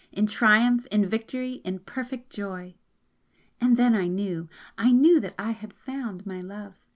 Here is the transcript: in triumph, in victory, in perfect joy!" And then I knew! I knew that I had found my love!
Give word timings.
in 0.11 0.25
triumph, 0.25 0.87
in 0.87 1.05
victory, 1.05 1.61
in 1.63 1.77
perfect 1.77 2.31
joy!" 2.31 2.73
And 3.59 3.77
then 3.77 3.93
I 3.93 4.07
knew! 4.07 4.49
I 4.75 4.91
knew 4.91 5.19
that 5.19 5.35
I 5.37 5.51
had 5.51 5.73
found 5.75 6.25
my 6.25 6.41
love! 6.41 6.73